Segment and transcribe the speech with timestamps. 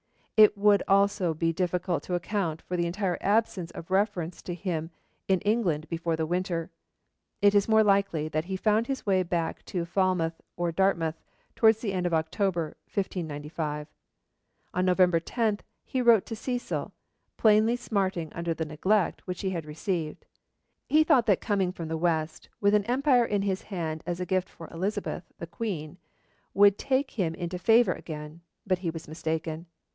[0.35, 4.89] It would also be difficult to account for the entire absence of reference to him
[5.27, 6.71] in England before the winter.
[7.43, 11.21] It is more likely that he found his way back into Falmouth or Dartmouth
[11.55, 13.87] towards the end of October 1595.
[14.73, 16.91] On November 10, he wrote to Cecil,
[17.37, 20.25] plainly smarting under the neglect which he had received.
[20.89, 24.25] He thought that coming from the west, with an empire in his hand as a
[24.25, 25.99] gift for Elizabeth, the Queen
[26.55, 29.67] would take him into favour again, but he was mistaken.